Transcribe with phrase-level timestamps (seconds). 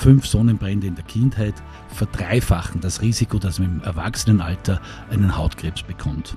[0.00, 1.52] fünf Sonnenbrände in der Kindheit
[1.88, 4.80] verdreifachen das Risiko, dass man im Erwachsenenalter
[5.10, 6.36] einen Hautkrebs bekommt.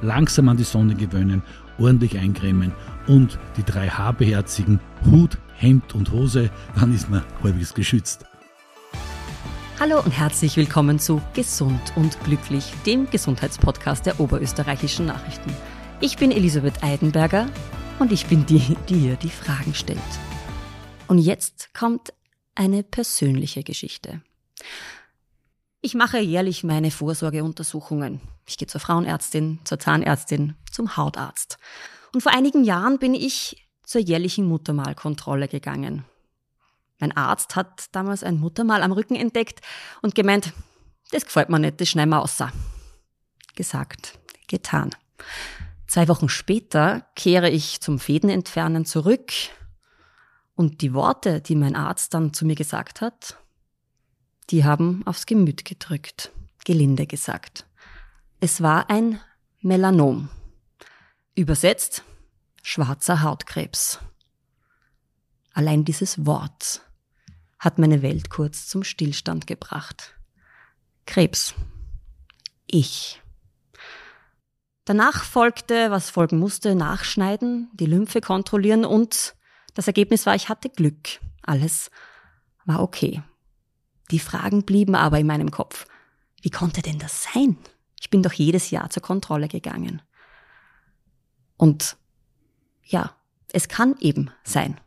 [0.00, 1.42] Langsam an die Sonne gewöhnen,
[1.78, 2.72] ordentlich eincremen
[3.06, 8.24] und die drei H beherzigen, Hut, Hemd und Hose, dann ist man halbwegs geschützt.
[9.78, 15.52] Hallo und herzlich willkommen zu Gesund und Glücklich, dem Gesundheitspodcast der oberösterreichischen Nachrichten.
[16.00, 17.48] Ich bin Elisabeth Eidenberger
[17.98, 19.98] und ich bin die, die hier die Fragen stellt.
[21.06, 22.14] Und jetzt kommt
[22.54, 24.22] eine persönliche Geschichte.
[25.80, 28.20] Ich mache jährlich meine Vorsorgeuntersuchungen.
[28.46, 31.58] Ich gehe zur Frauenärztin, zur Zahnärztin, zum Hautarzt.
[32.14, 36.04] Und vor einigen Jahren bin ich zur jährlichen Muttermalkontrolle gegangen.
[37.00, 39.60] Mein Arzt hat damals ein Muttermal am Rücken entdeckt
[40.02, 40.52] und gemeint,
[41.10, 42.52] das gefällt mir nicht, das schneiden wir außer.
[43.56, 44.90] Gesagt, getan.
[45.88, 49.32] Zwei Wochen später kehre ich zum Fädenentfernen zurück
[50.54, 53.38] und die Worte, die mein Arzt dann zu mir gesagt hat,
[54.50, 56.30] die haben aufs Gemüt gedrückt,
[56.64, 57.66] gelinde gesagt.
[58.40, 59.20] Es war ein
[59.60, 60.28] Melanom.
[61.34, 62.04] Übersetzt
[62.62, 64.00] schwarzer Hautkrebs.
[65.52, 66.82] Allein dieses Wort
[67.58, 70.14] hat meine Welt kurz zum Stillstand gebracht.
[71.06, 71.54] Krebs.
[72.66, 73.22] Ich.
[74.84, 79.34] Danach folgte, was folgen musste, nachschneiden, die Lymphe kontrollieren und
[79.74, 81.20] das Ergebnis war, ich hatte Glück.
[81.42, 81.90] Alles
[82.64, 83.22] war okay.
[84.10, 85.86] Die Fragen blieben aber in meinem Kopf.
[86.40, 87.56] Wie konnte denn das sein?
[88.00, 90.02] Ich bin doch jedes Jahr zur Kontrolle gegangen.
[91.56, 91.96] Und
[92.84, 93.14] ja,
[93.52, 94.80] es kann eben sein,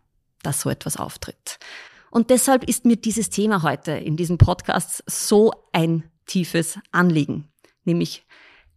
[0.44, 1.60] dass so etwas auftritt.
[2.12, 7.50] Und deshalb ist mir dieses Thema heute in diesem Podcast so ein tiefes Anliegen,
[7.84, 8.26] nämlich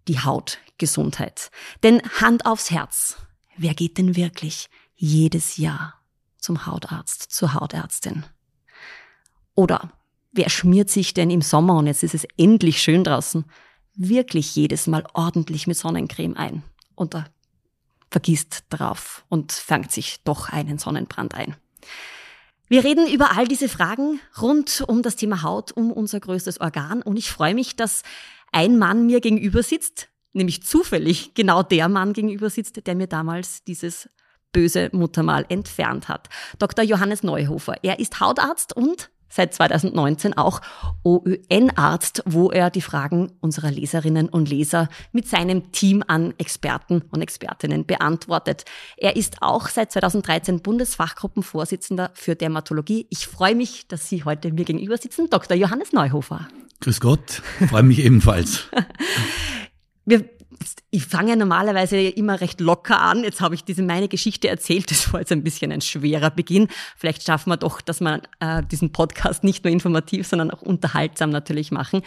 [0.06, 1.50] die Hautgesundheit.
[1.82, 3.16] Denn Hand aufs Herz,
[3.56, 5.97] wer geht denn wirklich jedes Jahr
[6.38, 8.24] zum Hautarzt, zur Hautärztin?
[9.54, 9.92] Oder
[10.32, 13.44] wer schmiert sich denn im Sommer, und jetzt ist es endlich schön draußen,
[13.94, 16.62] wirklich jedes Mal ordentlich mit Sonnencreme ein
[16.94, 17.26] und da
[18.10, 21.56] vergisst drauf und fängt sich doch einen Sonnenbrand ein?
[22.68, 27.02] Wir reden über all diese Fragen rund um das Thema Haut, um unser größtes Organ
[27.02, 28.02] und ich freue mich, dass
[28.52, 33.64] ein Mann mir gegenüber sitzt, nämlich zufällig genau der Mann gegenüber sitzt, der mir damals
[33.64, 34.08] dieses
[34.52, 36.28] böse Muttermal entfernt hat.
[36.58, 36.84] Dr.
[36.84, 37.76] Johannes Neuhofer.
[37.82, 40.60] Er ist Hautarzt und seit 2019 auch
[41.04, 47.20] OÜN-Arzt, wo er die Fragen unserer Leserinnen und Leser mit seinem Team an Experten und
[47.20, 48.64] Expertinnen beantwortet.
[48.96, 53.06] Er ist auch seit 2013 Bundesfachgruppenvorsitzender für Dermatologie.
[53.10, 55.56] Ich freue mich, dass Sie heute mir gegenüber sitzen, Dr.
[55.56, 56.48] Johannes Neuhofer.
[56.80, 58.68] Grüß Gott, freue mich ebenfalls.
[60.04, 60.24] Wir
[60.90, 63.24] ich fange normalerweise immer recht locker an.
[63.24, 64.90] Jetzt habe ich diese meine Geschichte erzählt.
[64.90, 66.68] Das war jetzt ein bisschen ein schwerer Beginn.
[66.96, 71.30] Vielleicht schaffen wir doch, dass wir äh, diesen Podcast nicht nur informativ, sondern auch unterhaltsam
[71.30, 72.02] natürlich machen.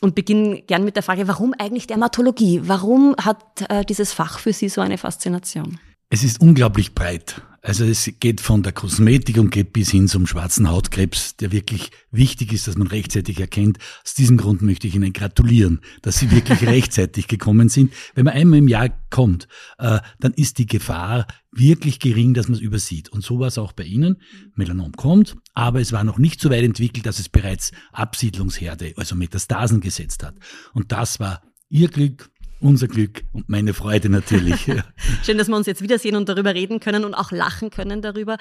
[0.00, 2.62] Und beginnen gern mit der Frage, warum eigentlich Dermatologie?
[2.64, 3.38] Warum hat
[3.68, 5.78] äh, dieses Fach für Sie so eine Faszination?
[6.14, 7.40] Es ist unglaublich breit.
[7.62, 11.90] Also es geht von der Kosmetik und geht bis hin zum schwarzen Hautkrebs, der wirklich
[12.10, 13.78] wichtig ist, dass man rechtzeitig erkennt.
[14.04, 17.94] Aus diesem Grund möchte ich Ihnen gratulieren, dass Sie wirklich rechtzeitig gekommen sind.
[18.14, 22.56] Wenn man einmal im Jahr kommt, äh, dann ist die Gefahr wirklich gering, dass man
[22.56, 23.08] es übersieht.
[23.08, 24.20] Und so war es auch bei Ihnen.
[24.54, 29.16] Melanom kommt, aber es war noch nicht so weit entwickelt, dass es bereits Absiedlungsherde, also
[29.16, 30.34] Metastasen gesetzt hat.
[30.74, 31.40] Und das war
[31.70, 32.30] Ihr Glück,
[32.62, 34.70] unser Glück und meine Freude natürlich.
[35.22, 38.38] Schön, dass wir uns jetzt wiedersehen und darüber reden können und auch lachen können darüber.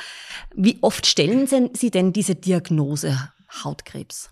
[0.56, 3.32] Wie oft stellen Sie denn diese Diagnose
[3.64, 4.30] Hautkrebs?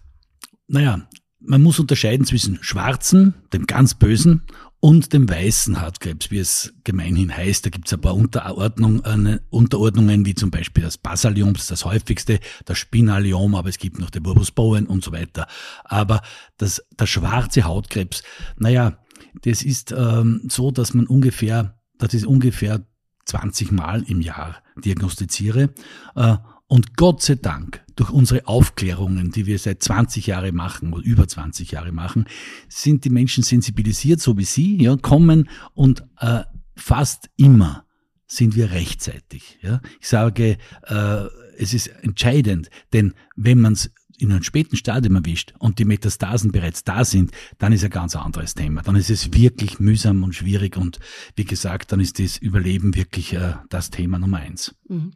[0.68, 1.08] Naja,
[1.40, 4.44] man muss unterscheiden zwischen schwarzen, dem ganz bösen,
[4.82, 7.66] und dem weißen Hautkrebs, wie es gemeinhin heißt.
[7.66, 11.72] Da gibt es ein paar Unterordnungen, äh, Unterordnungen, wie zum Beispiel das Basaliom, das ist
[11.72, 15.48] das häufigste, das Spinaliom, aber es gibt noch den Burbus Bowen und so weiter.
[15.84, 16.22] Aber
[16.58, 18.24] das, der schwarze Hautkrebs,
[18.58, 18.99] naja,
[19.42, 22.86] das ist ähm, so, dass man ungefähr, das ist ungefähr
[23.26, 25.74] 20 Mal im Jahr diagnostiziere.
[26.16, 26.38] Äh,
[26.68, 31.28] und Gott sei Dank, durch unsere Aufklärungen, die wir seit 20 Jahren machen oder über
[31.28, 32.26] 20 Jahre machen,
[32.70, 36.44] sind die Menschen sensibilisiert, so wie Sie, ja, kommen und äh,
[36.76, 37.86] fast immer
[38.28, 39.58] sind wir rechtzeitig.
[39.62, 39.82] Ja.
[40.00, 41.26] Ich sage, äh,
[41.58, 46.52] es ist entscheidend, denn wenn man es in einem späten Stadium erwischt und die Metastasen
[46.52, 48.82] bereits da sind, dann ist ein ganz anderes Thema.
[48.82, 51.00] Dann ist es wirklich mühsam und schwierig und
[51.36, 54.76] wie gesagt, dann ist das Überleben wirklich äh, das Thema Nummer eins.
[54.88, 55.14] Mhm.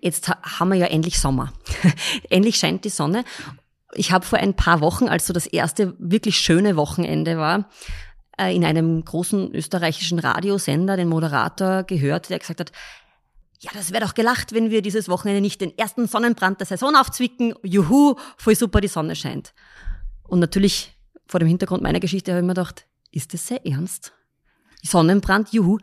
[0.00, 1.52] Jetzt haben wir ja endlich Sommer.
[2.30, 3.24] endlich scheint die Sonne.
[3.92, 7.68] Ich habe vor ein paar Wochen, als so das erste wirklich schöne Wochenende war,
[8.38, 12.72] äh, in einem großen österreichischen Radiosender den Moderator gehört, der gesagt hat,
[13.60, 16.96] ja, das wäre doch gelacht, wenn wir dieses Wochenende nicht den ersten Sonnenbrand der Saison
[16.96, 17.54] aufzwicken.
[17.62, 19.52] Juhu, voll super, die Sonne scheint.
[20.22, 20.96] Und natürlich
[21.26, 24.12] vor dem Hintergrund meiner Geschichte habe ich mir gedacht, ist das sehr ernst?
[24.82, 25.78] Sonnenbrand, juhu.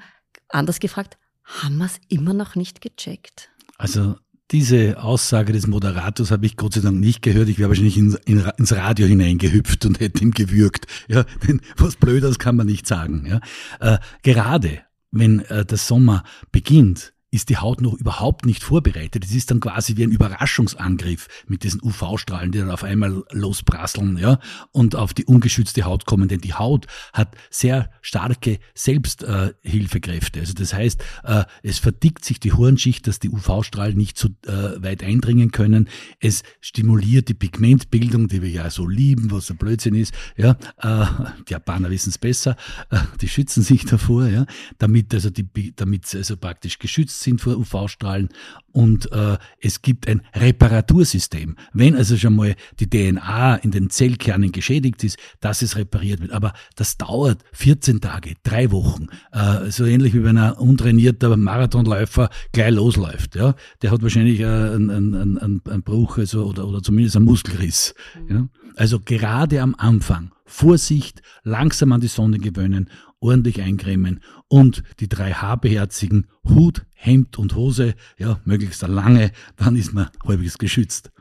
[0.49, 3.49] Anders gefragt, haben wir es immer noch nicht gecheckt?
[3.77, 4.15] Also
[4.49, 7.49] diese Aussage des Moderators habe ich Gott sei Dank nicht gehört.
[7.49, 10.87] Ich wäre wahrscheinlich in, in, ins Radio hineingehüpft und hätte ihm gewürgt.
[11.07, 13.27] Ja, denn was Blödes kann man nicht sagen.
[13.27, 13.95] Ja.
[13.95, 14.81] Äh, gerade
[15.11, 19.23] wenn äh, der Sommer beginnt, ist die Haut noch überhaupt nicht vorbereitet.
[19.23, 24.17] Es ist dann quasi wie ein Überraschungsangriff mit diesen UV-Strahlen, die dann auf einmal losprasseln,
[24.17, 24.39] ja,
[24.71, 26.27] und auf die ungeschützte Haut kommen.
[26.27, 30.39] Denn die Haut hat sehr starke Selbsthilfekräfte.
[30.39, 34.29] Äh, also das heißt, äh, es verdickt sich die Hornschicht, dass die UV-Strahlen nicht so
[34.47, 35.89] äh, weit eindringen können.
[36.19, 40.57] Es stimuliert die Pigmentbildung, die wir ja so lieben, was ein Blödsinn ist, ja.
[40.77, 41.05] Äh,
[41.47, 42.57] die Japaner wissen es besser.
[42.89, 44.45] Äh, die schützen sich davor, ja,
[44.79, 48.29] damit also die, damit also praktisch geschützt geschützt sind vor UV-Strahlen
[48.71, 51.57] und äh, es gibt ein Reparatursystem.
[51.73, 56.31] Wenn also schon mal die DNA in den Zellkernen geschädigt ist, dass es repariert wird.
[56.31, 59.07] Aber das dauert 14 Tage, drei Wochen.
[59.33, 63.35] Äh, so ähnlich wie wenn ein untrainierter Marathonläufer gleich losläuft.
[63.35, 63.55] Ja?
[63.81, 67.93] Der hat wahrscheinlich äh, einen, einen, einen, einen Bruch also, oder, oder zumindest einen Muskelriss.
[68.27, 68.35] Mhm.
[68.35, 68.47] Ja?
[68.75, 72.89] Also gerade am Anfang Vorsicht, langsam an die Sonne gewöhnen
[73.19, 79.75] ordentlich eincremen und die drei H beherzigen, Hut, Hemd und Hose, ja, möglichst lange, dann
[79.75, 81.11] ist man halbwegs geschützt.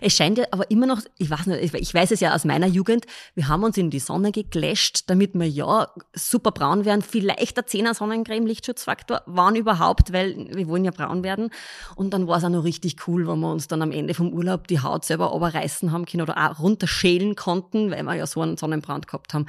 [0.00, 2.66] Es scheint ja aber immer noch, ich weiß nicht, ich weiß es ja aus meiner
[2.66, 7.56] Jugend, wir haben uns in die Sonne gegläscht, damit wir ja super braun werden, vielleicht
[7.56, 11.50] der 10er Sonnencreme, Lichtschutzfaktor, wann überhaupt, weil wir wollen ja braun werden.
[11.96, 14.32] Und dann war es auch noch richtig cool, wenn wir uns dann am Ende vom
[14.32, 18.42] Urlaub die Haut selber oberreißen haben können oder auch runterschälen konnten, weil wir ja so
[18.42, 19.46] einen Sonnenbrand gehabt haben.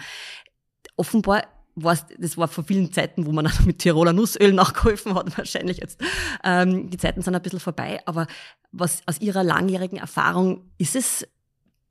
[0.95, 1.43] Offenbar
[1.83, 5.77] war's, das war vor vielen Zeiten, wo man dann mit Tiroler Nussöl nachgeholfen hat, wahrscheinlich
[5.77, 5.99] jetzt.
[6.43, 8.27] Ähm, die Zeiten sind ein bisschen vorbei, aber
[8.71, 11.27] was aus Ihrer langjährigen Erfahrung, ist es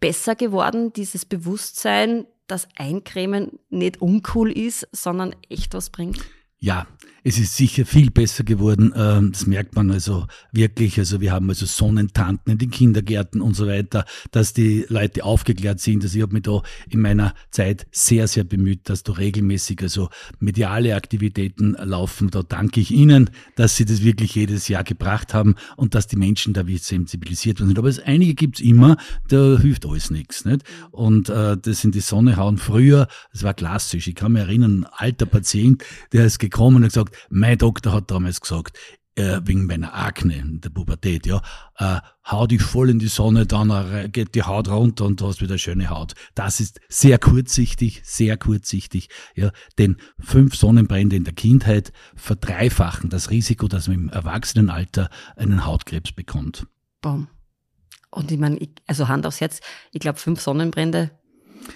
[0.00, 6.24] besser geworden, dieses Bewusstsein, dass Eincremen nicht uncool ist, sondern echt was bringt?
[6.62, 6.86] Ja,
[7.22, 8.92] es ist sicher viel besser geworden.
[8.96, 10.98] Ähm, das merkt man also wirklich.
[10.98, 15.80] Also wir haben also Sonnentanten in den Kindergärten und so weiter, dass die Leute aufgeklärt
[15.80, 16.02] sind.
[16.02, 20.08] Also ich habe mich da in meiner Zeit sehr, sehr bemüht, dass da regelmäßig also
[20.38, 22.30] mediale Aktivitäten laufen.
[22.30, 26.16] Da danke ich Ihnen, dass Sie das wirklich jedes Jahr gebracht haben und dass die
[26.16, 27.76] Menschen da wie sensibilisiert werden.
[27.76, 28.96] Aber es einige gibt's immer,
[29.28, 30.44] da hilft alles nichts.
[30.44, 30.64] Nicht?
[30.90, 34.08] Und äh, das in die Sonne hauen früher, das war klassisch.
[34.08, 38.10] Ich kann mich erinnern, ein alter Patient, der ist gekommen und gesagt, mein Doktor hat
[38.10, 38.78] damals gesagt,
[39.16, 41.42] äh, wegen meiner Akne in der Pubertät, ja,
[41.76, 45.26] äh, hau dich voll in die Sonne, dann äh, geht die Haut runter und du
[45.26, 46.14] hast wieder schöne Haut.
[46.34, 53.30] Das ist sehr kurzsichtig, sehr kurzsichtig, ja, denn fünf Sonnenbrände in der Kindheit verdreifachen das
[53.30, 56.66] Risiko, dass man im Erwachsenenalter einen Hautkrebs bekommt.
[57.02, 57.28] Boom.
[58.10, 59.60] Und ich meine, also Hand aufs Herz,
[59.92, 61.12] ich glaube, fünf Sonnenbrände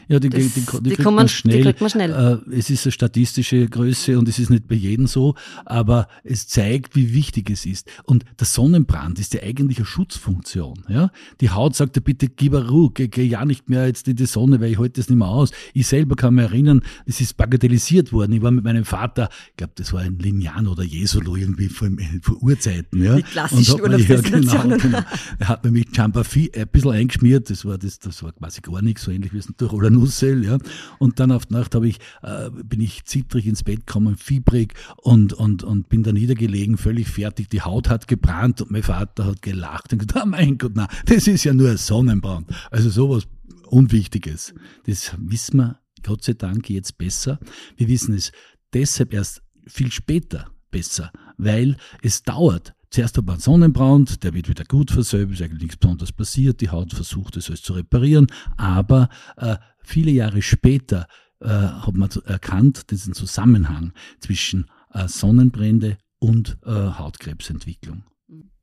[0.09, 1.57] ja, die, das, die, die, die, kriegt man schnell.
[1.59, 2.43] Die kriegt man schnell.
[2.51, 5.35] Äh, es ist eine statistische Größe und es ist nicht bei jedem so,
[5.65, 7.89] aber es zeigt, wie wichtig es ist.
[8.05, 10.85] Und der Sonnenbrand ist ja eigentlich eine Schutzfunktion.
[10.89, 11.11] Ja?
[11.41, 14.27] Die Haut sagt ja bitte, gib Ruhe, geh, geh ja nicht mehr jetzt in die
[14.27, 15.51] Sonne, weil ich halte das nicht mehr aus.
[15.73, 18.33] Ich selber kann mich erinnern, es ist bagatellisiert worden.
[18.33, 21.89] Ich war mit meinem Vater, ich glaube, das war ein Linean oder Jesolo irgendwie vor,
[22.23, 23.03] vor Urzeiten.
[23.03, 23.17] Ja?
[23.17, 25.01] Die klassischen und ja, genau, genau.
[25.39, 28.83] Er hat mir mit Chambafi ein bisschen eingeschmiert, das war, das, das war quasi gar
[28.83, 30.59] nichts, so ähnlich wie es durch oder Nussel, ja.
[30.99, 35.33] Und dann auf die Nacht ich, äh, bin ich zittrig ins Bett gekommen, fiebrig und,
[35.33, 37.51] und, und bin da niedergelegen, völlig fertig.
[37.51, 40.89] Die Haut hat gebrannt und mein Vater hat gelacht und gesagt, oh mein Gott, na,
[41.07, 42.49] das ist ja nur ein Sonnenbrand.
[42.71, 43.27] Also sowas
[43.67, 44.55] Unwichtiges.
[44.87, 47.39] Das wissen wir Gott sei Dank jetzt besser.
[47.77, 48.31] Wir wissen es
[48.73, 54.63] deshalb erst viel später besser, weil es dauert, Zuerst hat man Sonnenbrand, der wird wieder
[54.63, 59.09] gut versäumt, ist eigentlich nichts Besonderes passiert, die Haut versucht es alles zu reparieren, aber
[59.37, 61.09] äh, viele Jahre später
[61.41, 68.05] äh, hat man erkannt, diesen Zusammenhang zwischen äh, Sonnenbrände und äh, Hautkrebsentwicklung.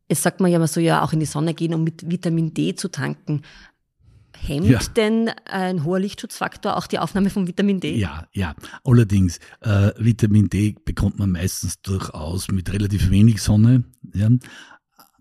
[0.08, 2.54] Es sagt man ja, man soll ja auch in die Sonne gehen, um mit Vitamin
[2.54, 3.42] D zu tanken.
[4.38, 4.80] Hemmt ja.
[4.96, 7.96] denn ein hoher Lichtschutzfaktor auch die Aufnahme von Vitamin D?
[7.96, 8.56] Ja, ja.
[8.84, 13.84] Allerdings, äh, Vitamin D bekommt man meistens durchaus mit relativ wenig Sonne.
[14.14, 14.30] Ja.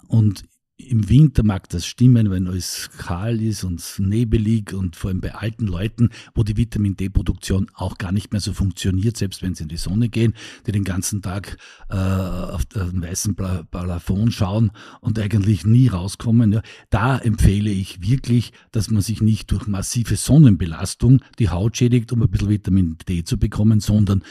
[0.09, 0.45] Und
[0.89, 5.35] im Winter mag das stimmen, wenn alles kahl ist und nebelig und vor allem bei
[5.35, 9.65] alten Leuten, wo die Vitamin D-Produktion auch gar nicht mehr so funktioniert, selbst wenn sie
[9.65, 10.35] in die Sonne gehen,
[10.67, 11.57] die den ganzen Tag
[11.89, 13.35] äh, auf den weißen
[13.71, 14.71] Balafon schauen
[15.01, 16.53] und eigentlich nie rauskommen.
[16.53, 16.63] Ja.
[16.91, 22.23] Da empfehle ich wirklich, dass man sich nicht durch massive Sonnenbelastung die Haut schädigt, um
[22.23, 24.23] ein bisschen Vitamin D zu bekommen, sondern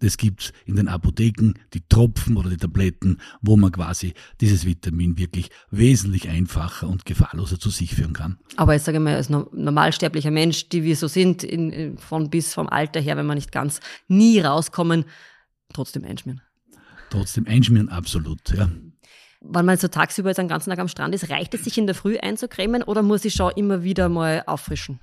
[0.00, 5.18] es gibt in den Apotheken die Tropfen oder die Tabletten, wo man quasi dieses Vitamin
[5.18, 8.38] wirklich wesentlich einfacher und gefahrloser zu sich führen kann.
[8.56, 12.68] Aber ich sage mal, als normalsterblicher Mensch, die wir so sind, in, von bis vom
[12.68, 15.04] Alter her, wenn wir nicht ganz nie rauskommen,
[15.72, 16.40] trotzdem einschmieren.
[17.10, 18.68] Trotzdem einschmieren, absolut, ja.
[19.40, 21.86] Wenn man so tagsüber jetzt einen ganzen Tag am Strand ist, reicht es sich in
[21.86, 25.00] der Früh einzucremen oder muss ich schon immer wieder mal auffrischen?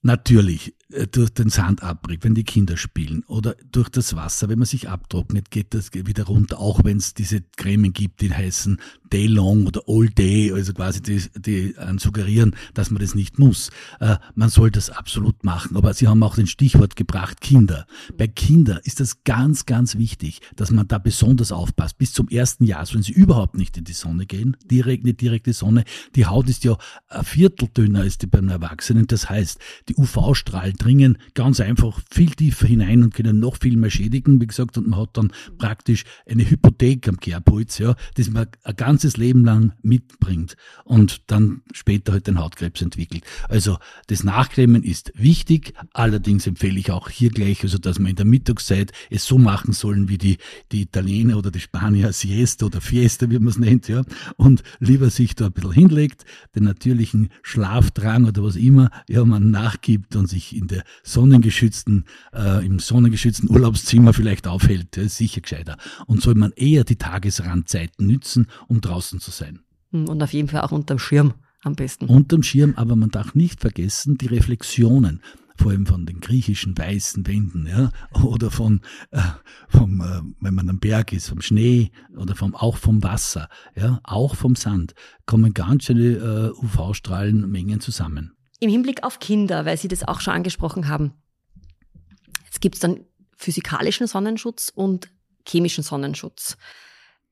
[0.00, 0.74] Natürlich,
[1.10, 5.50] durch den Sandabrieb, wenn die Kinder spielen oder durch das Wasser, wenn man sich abtrocknet,
[5.50, 8.80] geht das wieder runter, auch wenn es diese Cremen gibt, die heißen
[9.12, 13.38] Day Long oder All Day, also quasi die, die äh, suggerieren, dass man das nicht
[13.38, 13.70] muss.
[14.00, 15.76] Äh, man soll das absolut machen.
[15.76, 17.86] Aber Sie haben auch den Stichwort gebracht, Kinder.
[18.16, 21.98] Bei Kindern ist das ganz, ganz wichtig, dass man da besonders aufpasst.
[21.98, 25.52] Bis zum ersten Jahr sollen sie überhaupt nicht in die Sonne gehen, direkt, nicht direkte
[25.52, 25.84] Sonne.
[26.16, 26.76] Die Haut ist ja
[27.08, 29.06] ein Viertel dünner als die beim Erwachsenen.
[29.06, 33.76] Das heißt, die die UV-Strahlen dringen ganz einfach viel tiefer hinein und können noch viel
[33.76, 38.30] mehr schädigen, wie gesagt, und man hat dann praktisch eine Hypothek am Kerbholz, ja, das
[38.30, 43.24] man ein ganzes Leben lang mitbringt und dann später halt den Hautkrebs entwickelt.
[43.48, 48.16] Also das Nachcremen ist wichtig, allerdings empfehle ich auch hier gleich, also dass man in
[48.16, 50.38] der Mittagszeit es so machen sollen wie die,
[50.72, 54.02] die Italiener oder die Spanier Siesta oder Fiesta, wie man es nennt, ja,
[54.36, 56.24] und lieber sich da ein bisschen hinlegt,
[56.54, 62.06] den natürlichen Schlafdrang oder was immer, ja, man nach gibt und sich in der sonnengeschützten,
[62.32, 65.76] äh, im sonnengeschützten Urlaubszimmer vielleicht aufhält, ist sicher gescheiter.
[66.06, 69.60] Und soll man eher die Tagesrandzeiten nützen, um draußen zu sein.
[69.90, 72.06] Hm, und auf jeden Fall auch unterm Schirm am besten.
[72.06, 75.20] Unterm Schirm, aber man darf nicht vergessen, die Reflexionen
[75.56, 77.90] vor allem von den griechischen weißen Wänden, ja,
[78.22, 79.20] oder von, äh,
[79.68, 84.00] vom, äh, wenn man am Berg ist, vom Schnee oder vom, auch vom Wasser, ja,
[84.02, 84.94] auch vom Sand,
[85.26, 88.33] kommen ganz schöne äh, UV-Strahlenmengen zusammen.
[88.60, 91.12] Im Hinblick auf Kinder, weil Sie das auch schon angesprochen haben.
[92.44, 93.04] Jetzt gibt es dann
[93.36, 95.08] physikalischen Sonnenschutz und
[95.46, 96.56] chemischen Sonnenschutz.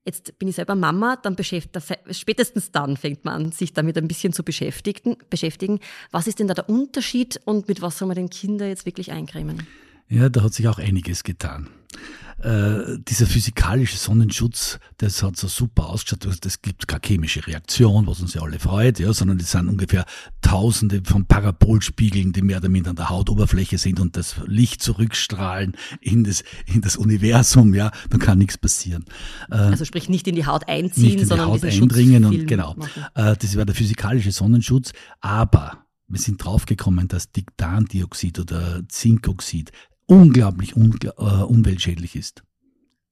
[0.04, 4.08] Jetzt bin ich selber Mama, dann beschäftigt, spätestens dann fängt man an, sich damit ein
[4.08, 5.78] bisschen zu beschäftigen, beschäftigen.
[6.10, 9.12] Was ist denn da der Unterschied und mit was soll man den Kinder jetzt wirklich
[9.12, 9.64] eincremen?
[10.08, 11.68] Ja, da hat sich auch einiges getan.
[12.42, 18.20] Äh, dieser physikalische Sonnenschutz, das hat so super ausgeschaut, das gibt keine chemische Reaktion, was
[18.20, 20.04] uns ja alle freut, ja, sondern das sind ungefähr
[20.40, 25.76] tausende von Parabolspiegeln, die mehr oder minder an der Hautoberfläche sind und das Licht zurückstrahlen
[26.00, 29.04] in das, in das Universum, ja, dann kann nichts passieren.
[29.48, 32.48] Äh, also sprich nicht in die Haut einziehen, nicht in sondern die Haut eindringen und
[32.48, 32.74] genau.
[33.14, 39.70] Äh, das war der physikalische Sonnenschutz, aber wir sind draufgekommen, dass Titandioxid oder Zinkoxid
[40.06, 42.42] unglaublich ungl äh, umweltschädlich ist.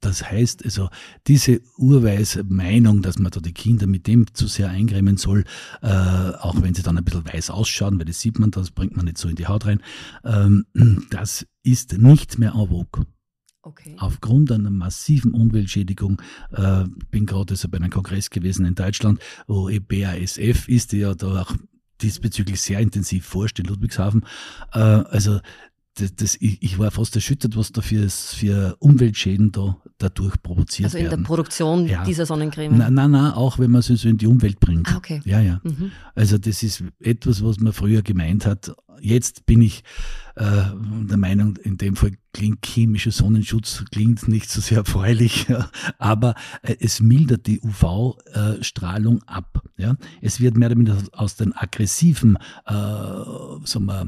[0.01, 0.89] Das heißt also,
[1.27, 5.45] diese urweise Meinung, dass man da die Kinder mit dem zu sehr eingrämen soll,
[5.83, 8.97] äh, auch wenn sie dann ein bisschen weiß ausschauen, weil das sieht man, das bringt
[8.97, 9.83] man nicht so in die Haut rein,
[10.25, 10.65] ähm,
[11.11, 13.07] das ist nicht mehr en vogue.
[13.63, 13.95] Okay.
[13.99, 19.69] Aufgrund einer massiven Umweltschädigung, äh, bin gerade also bei einem Kongress gewesen in Deutschland, wo
[19.69, 21.55] BASF ist, die ja da auch
[22.01, 24.25] diesbezüglich sehr intensiv forscht in Ludwigshafen.
[24.73, 25.41] Äh, also
[26.01, 30.79] das, das, ich, ich, war fast erschüttert, was da für, für Umweltschäden da dadurch provoziert
[30.79, 30.87] werden.
[30.87, 31.21] Also in werden.
[31.21, 32.05] der Produktion ja.
[32.05, 32.77] dieser Sonnencreme?
[32.77, 34.89] Nein, nein, nein, auch wenn man sie so in die Umwelt bringt.
[34.93, 35.21] Ah, okay.
[35.25, 35.61] Ja, ja.
[35.63, 35.93] Mhm.
[36.15, 38.75] Also das ist etwas, was man früher gemeint hat.
[39.01, 39.83] Jetzt bin ich
[40.37, 40.63] äh,
[41.09, 45.47] der Meinung, in dem Fall klingt chemischer Sonnenschutz klingt nicht so sehr erfreulich,
[45.99, 49.63] aber äh, es mildert die UV-Strahlung ab.
[49.77, 49.97] Ja?
[50.21, 54.07] Es wird mehr oder weniger aus den aggressiven äh, sagen wir,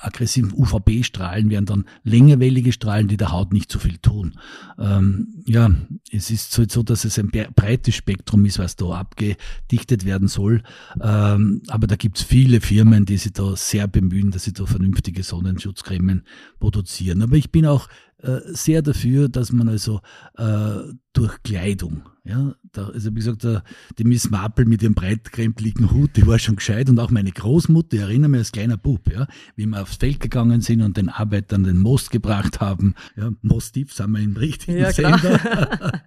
[0.00, 4.34] aggressiven UVB-Strahlen werden dann längerwellige Strahlen, die der Haut nicht so viel tun.
[4.78, 5.70] Ähm, ja,
[6.10, 10.62] es ist halt so, dass es ein breites Spektrum ist, was da abgedichtet werden soll.
[11.00, 15.22] Ähm, aber da gibt's viele Firmen, die sich da sehr bemühen, dass sie da vernünftige
[15.22, 16.24] Sonnenschutzcremen
[16.58, 17.22] produzieren.
[17.22, 17.88] Aber ich bin auch
[18.22, 20.00] äh, sehr dafür, dass man also
[20.36, 23.64] äh, durch Kleidung, ja, da, also wie gesagt, der,
[23.98, 26.90] die Miss Marple mit ihrem breitkrempeligen Hut, die war schon gescheit.
[26.90, 30.20] Und auch meine Großmutter, ich erinnere mich als kleiner Bub, ja, wie wir aufs Feld
[30.20, 34.78] gegangen sind und den Arbeitern den Most gebracht haben, ja, Most-Tipp, sind wir im richtigen
[34.78, 36.02] ja, Sender.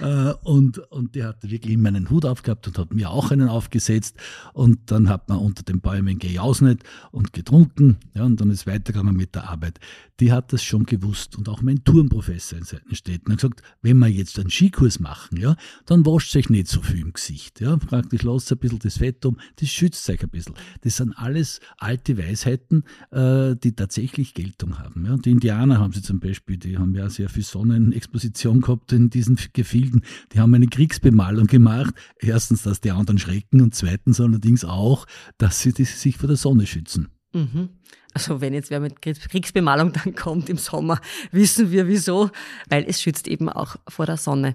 [0.00, 3.48] äh, und, und die hatte wirklich immer einen Hut aufgehabt und hat mir auch einen
[3.48, 4.16] aufgesetzt.
[4.54, 9.14] Und dann hat man unter den Bäumen gejausnet und getrunken, ja, und dann ist weitergegangen
[9.14, 9.78] mit der Arbeit.
[10.20, 11.36] Die hat das schon gewusst.
[11.36, 15.56] Und auch mein Turnprofessor in Seitenstädten hat gesagt, wenn wir jetzt einen Skikurs machen, ja,
[15.86, 17.60] dann wascht euch nicht so viel im Gesicht.
[17.60, 20.54] Ja, praktisch lasst ein bisschen das Fett um, das schützt euch ein bisschen.
[20.82, 25.06] Das sind alles alte Weisheiten, äh, die tatsächlich Geltung haben.
[25.06, 25.16] Ja.
[25.16, 29.38] Die Indianer haben sie zum Beispiel, die haben ja sehr viel Sonnenexposition gehabt in diesen
[29.52, 30.02] Gefilden.
[30.32, 31.94] Die haben eine Kriegsbemalung gemacht.
[32.18, 35.06] Erstens, dass die anderen schrecken und zweitens allerdings auch,
[35.38, 37.08] dass sie sich vor der Sonne schützen.
[37.32, 37.70] Mhm.
[38.14, 41.00] Also wenn jetzt wer mit Kriegsbemalung dann kommt im Sommer,
[41.32, 42.30] wissen wir wieso,
[42.68, 44.54] weil es schützt eben auch vor der Sonne.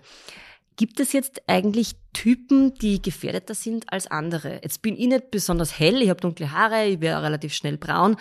[0.79, 4.62] Gibt es jetzt eigentlich Typen, die gefährdeter sind als andere?
[4.63, 8.15] Jetzt bin ich nicht besonders hell, ich habe dunkle Haare, ich wäre relativ schnell braun.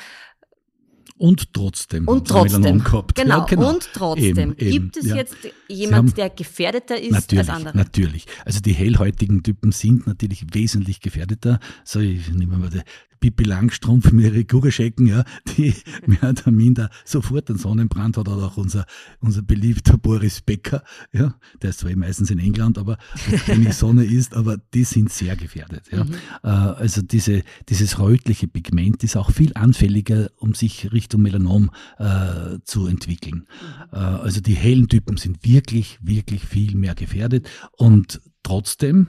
[1.16, 2.06] Und trotzdem.
[2.06, 2.82] Und trotzdem.
[2.84, 3.14] Gehabt.
[3.14, 3.70] Genau, ja, genau.
[3.70, 4.52] und trotzdem.
[4.52, 5.16] Eben, eben, Gibt es ja.
[5.16, 5.36] jetzt
[5.68, 7.76] jemand, der gefährdeter ist als andere?
[7.76, 8.26] Natürlich.
[8.44, 11.58] Also die hellhäutigen Typen sind natürlich wesentlich gefährdeter.
[11.84, 12.82] So, ich nehme mal die
[13.20, 15.24] Pippi Langstrumpf mit ihren Kugelschecken, ja,
[15.56, 15.74] die
[16.06, 18.86] mehr oder minder sofort einen Sonnenbrand hat, oder auch unser,
[19.20, 22.98] unser beliebter Boris Becker, ja, der ist zwar eh meistens in England, aber
[23.46, 26.04] wenn die Sonne ist, aber die sind sehr gefährdet, ja.
[26.04, 26.14] Mhm.
[26.42, 32.58] Äh, also diese, dieses rötliche Pigment ist auch viel anfälliger, um sich Richtung Melanom äh,
[32.64, 33.46] zu entwickeln.
[33.46, 33.84] Mhm.
[33.92, 39.06] Äh, also die hellen Typen sind wirklich, wirklich viel mehr gefährdet und trotzdem,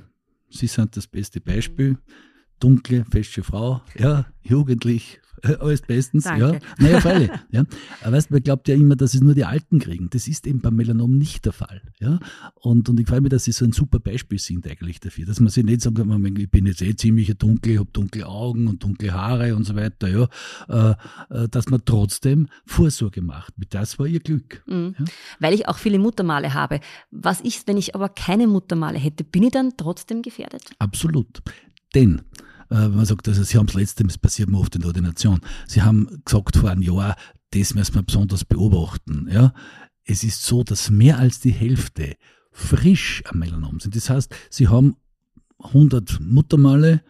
[0.49, 1.97] sie sind das beste Beispiel,
[2.59, 5.19] dunkle, fesche Frau, ja, jugendlich,
[5.59, 6.53] alles bestens, Danke.
[6.53, 6.59] ja.
[6.77, 7.63] Naja, freilich, ja.
[8.01, 10.09] Aber weißt, man glaubt ja immer, dass es nur die Alten kriegen.
[10.09, 12.19] Das ist eben beim Melanom nicht der Fall, ja.
[12.55, 15.39] Und, und ich freue mich, dass sie so ein super Beispiel sind eigentlich dafür, dass
[15.39, 18.67] man sich nicht sagen kann, ich bin jetzt eh ziemlich dunkel, ich habe dunkle Augen
[18.67, 20.27] und dunkle Haare und so weiter, ja.
[20.67, 20.95] Äh,
[21.29, 23.53] äh, dass man trotzdem Vorsorge macht.
[23.69, 24.63] Das war ihr Glück.
[24.67, 24.95] Mhm.
[24.97, 25.05] Ja.
[25.39, 26.79] Weil ich auch viele Muttermale habe.
[27.11, 29.23] Was ist, wenn ich aber keine Muttermale hätte?
[29.23, 30.63] Bin ich dann trotzdem gefährdet?
[30.79, 31.41] Absolut.
[31.95, 32.21] Denn,
[32.69, 35.81] man sagt, also Sie haben das letzte, das passiert mir oft in der Ordination, Sie
[35.81, 37.15] haben gesagt vor einem Jahr,
[37.51, 39.27] das müssen wir besonders beobachten.
[39.31, 39.53] Ja?
[40.03, 42.15] Es ist so, dass mehr als die Hälfte
[42.51, 43.95] frisch am Melanom sind.
[43.95, 44.95] Das heißt, Sie haben
[45.59, 47.01] 100 Muttermale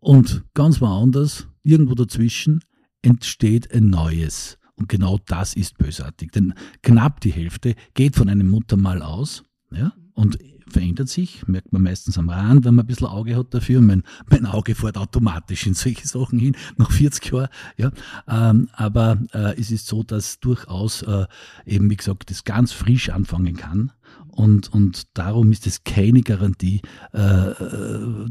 [0.00, 2.60] und ganz woanders, irgendwo dazwischen,
[3.02, 4.58] entsteht ein neues.
[4.74, 6.30] Und genau das ist bösartig.
[6.32, 10.38] Denn knapp die Hälfte geht von einem Muttermal aus ja, und
[10.72, 13.80] verändert sich, merkt man meistens am Rand, wenn man ein bisschen Auge hat dafür.
[13.80, 17.48] Mein, mein Auge fährt automatisch in solche Sachen hin, nach 40 Jahren.
[17.76, 17.90] Ja.
[18.28, 21.26] Ähm, aber äh, es ist so, dass durchaus äh,
[21.66, 23.92] eben, wie gesagt, das ganz frisch anfangen kann.
[24.38, 26.80] Und, und darum ist es keine Garantie,
[27.12, 27.50] äh,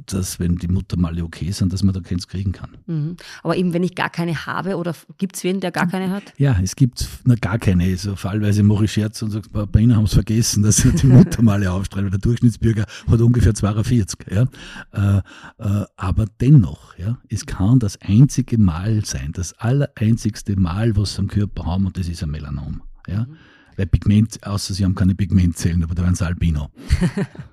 [0.06, 2.78] dass wenn die Muttermale okay sind, dass man da keins kriegen kann.
[2.86, 3.18] Mhm.
[3.44, 6.24] Aber eben, wenn ich gar keine habe oder gibt es wen, der gar keine hat?
[6.38, 7.98] Ja, es gibt na, gar keine.
[7.98, 11.08] So fallweise mache ich Scherz und sage, bei Ihnen haben es vergessen, dass sie die
[11.08, 12.10] Muttermale aufstrahlen.
[12.10, 14.18] Der Durchschnittsbürger hat ungefähr 42.
[14.32, 14.48] Ja?
[14.94, 15.22] Äh,
[15.58, 21.20] äh, aber dennoch, ja, es kann das einzige Mal sein, das allereinzigste Mal, was sie
[21.20, 22.82] am Körper haben, und das ist ein Melanom.
[23.10, 23.26] Ja?
[23.26, 23.38] Mhm.
[23.78, 26.70] Weil Pigment, außer sie haben keine Pigmentzellen, aber da werden sie Albino.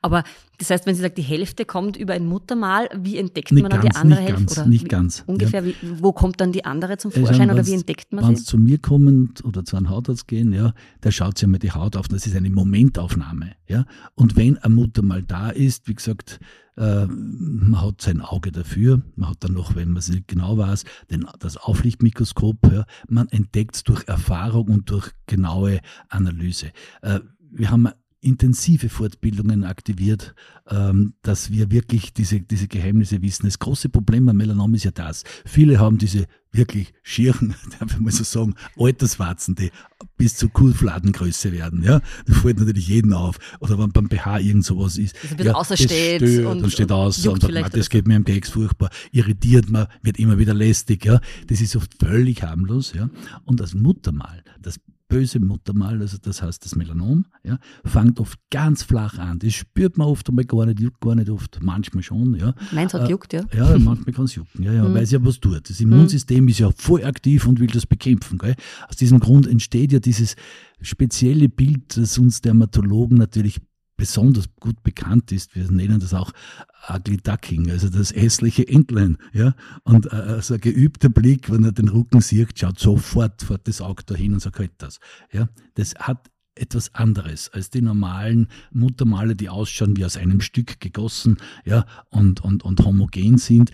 [0.00, 0.24] Aber
[0.58, 3.70] das heißt, wenn Sie sagt, die Hälfte kommt über ein Muttermal, wie entdeckt Nicht man
[3.70, 4.44] dann ganz, die andere nicht Hälfte?
[4.46, 7.48] ganz, oder nicht wie, ganz, Ungefähr, wie, wo kommt dann die andere zum Also, Vorschein
[7.48, 8.40] oder wenn's- wie entdeckt man Wenn sie?
[8.42, 11.70] sie zu mir kommen oder zu einem Hautarzt gehen, ja, der schaut sich einmal die
[11.70, 12.08] Haut auf.
[12.08, 13.52] Das ist eine Momentaufnahme.
[13.68, 13.84] Ja.
[14.16, 16.40] Und wenn ein Mutter mal da ist, wie gesagt,
[16.76, 20.56] äh, man hat sein Auge dafür, man hat dann noch, wenn man es nicht genau
[20.56, 22.56] weiß, den, das Auflichtmikroskop.
[22.72, 22.84] Ja.
[23.08, 26.72] Man entdeckt es durch Erfahrung und durch genaue Analyse.
[27.02, 27.88] Äh, wir haben
[28.22, 30.34] intensive Fortbildungen aktiviert,
[30.70, 33.46] ähm, dass wir wirklich diese, diese Geheimnisse wissen.
[33.46, 35.24] Das große Problem beim Melanom ist ja das.
[35.44, 39.70] Viele haben diese wirklich schieren, darf ich mal so sagen, Alterswarzen, die
[40.16, 41.82] bis zur Kuhfladengröße werden.
[41.82, 43.38] Ja, Das fällt natürlich jedem auf.
[43.58, 45.16] Oder wenn beim BH irgend sowas ist.
[45.16, 47.68] Das ein bisschen ja, außersteht das stört und- und, steht aus und sagt, vielleicht "Ma,
[47.68, 51.04] oder das geht mir am Keks furchtbar, irritiert man, wird immer wieder lästig.
[51.04, 52.92] Ja, Das ist oft völlig harmlos.
[52.94, 53.10] Ja,
[53.44, 54.78] Und das Muttermal, das
[55.12, 59.38] böse Muttermal, also das heißt das Melanom, ja, fängt oft ganz flach an.
[59.38, 62.34] Das spürt man oft einmal gar nicht, juckt gar nicht oft, manchmal schon.
[62.34, 62.54] Ja.
[62.72, 63.42] Meins hat Äh, juckt, ja.
[63.54, 64.94] Ja, manchmal kann es jucken, ja, ja, Mhm.
[64.94, 65.68] weil es ja was tut.
[65.68, 68.38] Das Immunsystem ist ja voll aktiv und will das bekämpfen.
[68.38, 68.54] Gell?
[68.88, 70.34] Aus diesem Grund entsteht ja dieses
[70.80, 73.60] spezielle Bild, das uns Dermatologen natürlich
[74.02, 75.54] besonders gut bekannt ist.
[75.54, 76.32] Wir nennen das auch
[76.88, 79.16] Ugly Ducking, also das hässliche Entlein.
[79.32, 79.54] Ja?
[79.84, 83.80] Und äh, so ein geübter Blick, wenn er den Rücken sieht, schaut sofort fährt das
[83.80, 84.98] Auge dahin und sagt halt das.
[85.30, 85.48] Ja?
[85.74, 91.36] Das hat etwas anderes als die normalen Muttermale, die ausschauen wie aus einem Stück gegossen
[91.64, 93.70] ja, und, und, und homogen sind.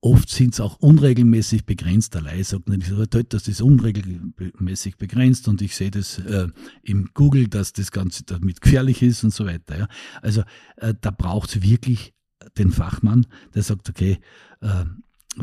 [0.00, 2.14] Oft sind es auch unregelmäßig begrenzt.
[2.14, 2.92] Leih sagt nicht,
[3.32, 6.48] das ist unregelmäßig begrenzt und ich sehe das äh,
[6.82, 9.76] im Google, dass das Ganze damit gefährlich ist und so weiter.
[9.76, 9.88] Ja.
[10.22, 10.42] Also
[10.76, 12.14] äh, da braucht es wirklich
[12.56, 14.18] den Fachmann, der sagt, okay,
[14.60, 14.84] äh,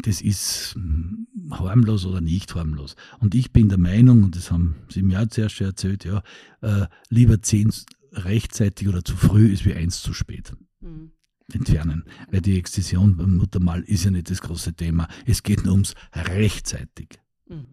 [0.04, 2.96] das ist hm, harmlos oder nicht harmlos.
[3.20, 6.24] Und ich bin der Meinung, und das haben Sie mir auch zuerst schon erzählt, ja,
[6.62, 7.72] äh, lieber zehn
[8.12, 11.12] rechtzeitig oder zu früh ist wie eins zu spät Mhm.
[11.54, 12.06] Entfernen.
[12.32, 15.08] Weil die Exzision beim Muttermal ist ja nicht das große Thema.
[15.26, 17.20] Es geht nur ums rechtzeitig.
[17.48, 17.66] Mhm.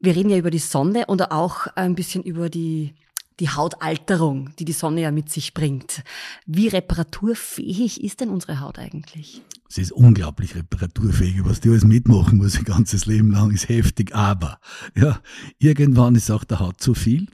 [0.00, 2.94] Wir reden ja über die Sonne und auch ein bisschen über die
[3.40, 6.02] die Hautalterung, die die Sonne ja mit sich bringt.
[6.46, 9.42] Wie reparaturfähig ist denn unsere Haut eigentlich?
[9.68, 11.44] Sie ist unglaublich reparaturfähig.
[11.44, 14.14] Was die alles mitmachen muss, ein ganzes Leben lang, ist heftig.
[14.14, 14.60] Aber,
[14.94, 15.20] ja,
[15.58, 17.26] irgendwann ist auch der Haut zu viel.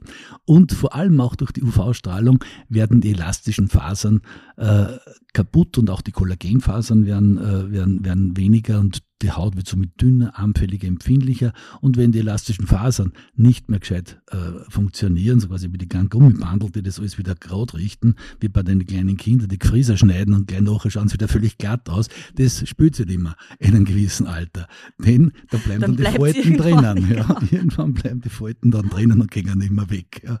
[0.45, 4.21] Und vor allem auch durch die UV-Strahlung werden die elastischen Fasern
[4.57, 4.87] äh,
[5.33, 10.01] kaputt und auch die Kollagenfasern werden, äh, werden, werden weniger und die Haut wird somit
[10.01, 14.37] dünner, anfälliger, empfindlicher und wenn die elastischen Fasern nicht mehr gescheit äh,
[14.69, 18.63] funktionieren, so quasi wie die ganzen Gummibandel, die das alles wieder gerade richten, wie bei
[18.63, 22.07] den kleinen Kindern, die Gefrieser schneiden und gleich nachher schauen sie wieder völlig glatt aus,
[22.35, 24.67] das spürt sich immer in einem gewissen Alter.
[24.97, 27.09] Denn da bleiben dann, dann die Falten drinnen.
[27.09, 27.23] Ja.
[27.23, 27.39] Genau.
[27.51, 30.21] Irgendwann bleiben die Falten dann drinnen und gehen nicht mehr weg.
[30.25, 30.39] Ja.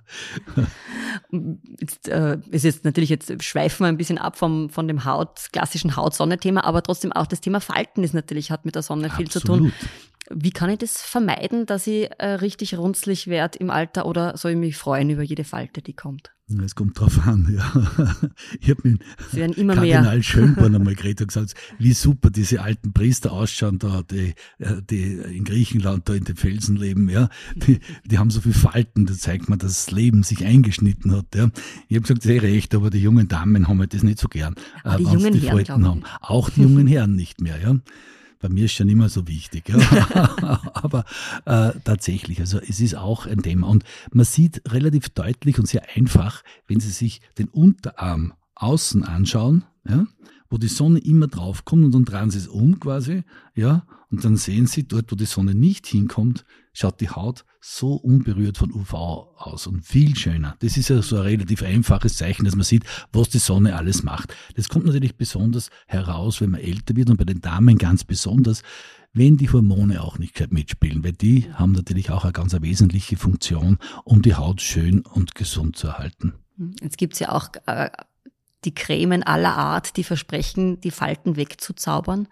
[1.79, 5.49] Jetzt, äh, ist jetzt natürlich, jetzt schweifen wir ein bisschen ab vom, von dem Haut,
[5.53, 9.29] klassischen Haut-Sonne-Thema, aber trotzdem auch das Thema Falten ist natürlich, hat mit der Sonne viel
[9.29, 9.71] zu tun.
[10.35, 14.51] Wie kann ich das vermeiden, dass ich äh, richtig runzlig werde im Alter oder soll
[14.51, 16.31] ich mich freuen über jede Falte, die kommt?
[16.65, 17.71] Es kommt drauf an, ja.
[18.59, 20.23] Ich habe mit immer Kardinal mehr.
[20.23, 25.13] Schönborn einmal geredet und gesagt, wie super diese alten Priester ausschauen da, die, äh, die
[25.13, 27.29] in Griechenland da in den Felsen leben, ja.
[27.55, 31.33] Die, die haben so viel Falten, da zeigt man, dass das Leben sich eingeschnitten hat,
[31.35, 31.49] ja.
[31.87, 34.55] Ich habe gesagt, sehr recht, aber die jungen Damen haben halt das nicht so gern,
[34.83, 36.03] äh, die jungen die Herren, Falten haben.
[36.19, 37.75] Auch die jungen Herren nicht mehr, ja
[38.41, 39.69] bei mir ist schon immer so wichtig.
[39.69, 40.61] Ja.
[40.73, 41.05] Aber
[41.45, 43.67] äh, tatsächlich, also es ist auch ein Thema.
[43.67, 49.63] Und man sieht relativ deutlich und sehr einfach, wenn Sie sich den Unterarm außen anschauen,
[49.87, 50.05] ja,
[50.51, 53.23] wo die Sonne immer draufkommt und dann drehen sie es um quasi,
[53.55, 57.93] ja, und dann sehen sie, dort, wo die Sonne nicht hinkommt, schaut die Haut so
[57.93, 60.57] unberührt von UV aus und viel schöner.
[60.59, 62.83] Das ist ja so ein relativ einfaches Zeichen, dass man sieht,
[63.13, 64.35] was die Sonne alles macht.
[64.55, 68.63] Das kommt natürlich besonders heraus, wenn man älter wird und bei den Damen ganz besonders,
[69.13, 73.77] wenn die Hormone auch nicht mitspielen, weil die haben natürlich auch eine ganz wesentliche Funktion,
[74.03, 76.33] um die Haut schön und gesund zu erhalten.
[76.81, 77.89] Jetzt gibt's ja auch äh,
[78.65, 82.27] die Cremen aller Art, die versprechen, die Falten wegzuzaubern.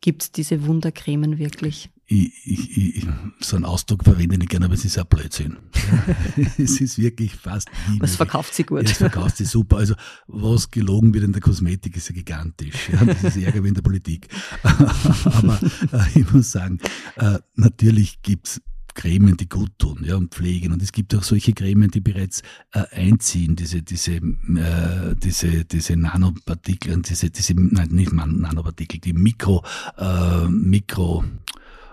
[0.00, 1.90] Gibt es diese Wundercremen wirklich?
[2.12, 3.06] Ich, ich, ich,
[3.38, 5.58] so einen Ausdruck verwende ich gerne, aber es ist ein Blödsinn.
[6.58, 8.00] es ist wirklich fast nie.
[8.00, 8.82] Was verkauft sie gut?
[8.82, 9.76] Ja, es verkauft sie super.
[9.76, 9.94] Also,
[10.26, 12.88] was gelogen wird in der Kosmetik, ist ja gigantisch.
[12.90, 14.26] Ja, das ist ärger wie in der Politik.
[14.62, 15.60] aber
[15.92, 16.80] äh, ich muss sagen,
[17.14, 18.60] äh, natürlich gibt's
[18.94, 20.72] Cremen, die gut tun, ja, und pflegen.
[20.72, 25.96] Und es gibt auch solche Cremen, die bereits äh, einziehen, diese, diese, äh, diese, diese
[25.96, 29.64] Nanopartikel, diese, diese, nein, nicht Nanopartikel, die Mikro,
[29.96, 31.24] äh, Mikro,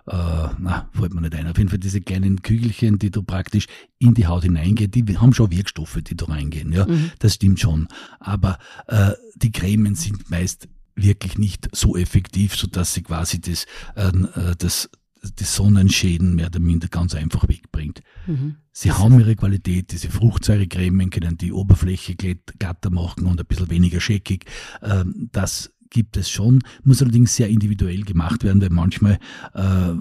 [0.08, 1.48] äh, na, fällt mir nicht ein.
[1.48, 3.68] Auf jeden Fall diese kleinen Kügelchen, die da praktisch
[4.00, 6.86] in die Haut hineingehen, die haben schon Wirkstoffe, die da reingehen, ja.
[6.86, 7.12] Mhm.
[7.20, 7.88] Das stimmt schon.
[8.20, 8.58] Aber
[8.88, 14.56] äh, die Cremen sind meist wirklich nicht so effektiv, so dass sie quasi das, äh,
[14.58, 14.90] das
[15.34, 18.02] die Sonnenschäden mehr oder minder ganz einfach wegbringt.
[18.26, 18.56] Mhm.
[18.72, 23.70] Sie das haben ihre Qualität, diese Fruchtsäurecremen können die Oberfläche glatter machen und ein bisschen
[23.70, 24.46] weniger scheckig.
[24.82, 29.20] Ähm, das gibt es schon, muss allerdings sehr individuell gemacht werden, weil manchmal
[29.54, 29.94] äh,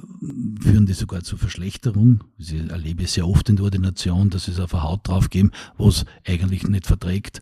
[0.61, 2.25] führen die sogar zur Verschlechterung.
[2.39, 5.53] Ich erlebe es sehr oft in der Ordination, dass sie es auf der Haut draufgeben,
[5.77, 7.41] wo es eigentlich nicht verträgt.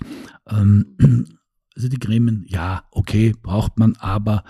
[0.49, 0.97] Ähm,
[1.77, 4.45] also die Cremen, ja, okay, braucht man, aber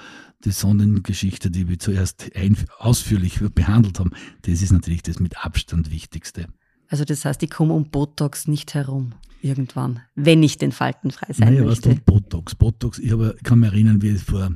[0.45, 2.31] die Sonnengeschichte, die wir zuerst
[2.79, 6.47] ausführlich behandelt haben, das ist natürlich das mit Abstand Wichtigste.
[6.89, 11.53] Also das heißt, ich komme um Botox nicht herum irgendwann, wenn ich den faltenfrei sein
[11.53, 11.91] naja, möchte.
[11.91, 12.55] Was Botox?
[12.55, 14.51] Botox, ich, habe, ich kann mich erinnern, wie vor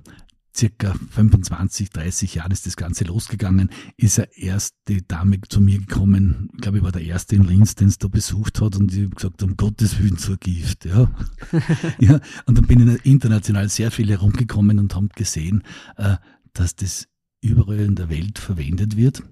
[0.57, 5.79] circa 25, 30 Jahren ist das Ganze losgegangen, ist er erst die Dame zu mir
[5.79, 8.93] gekommen, ich glaube, ich war der Erste in Linz, den es da besucht hat und
[8.93, 10.85] ich habe gesagt, um Gottes Willen zur Gift.
[10.85, 11.11] Ja.
[11.99, 15.63] ja, und dann bin ich international sehr viel herumgekommen und habe gesehen,
[15.97, 16.17] äh,
[16.53, 17.09] dass das
[17.41, 19.23] überall in der Welt verwendet wird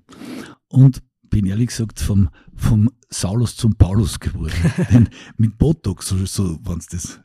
[0.69, 4.55] und bin ehrlich gesagt vom, vom Saulus zum Paulus geworden.
[4.93, 7.21] Denn mit Botox, so, so wenn es das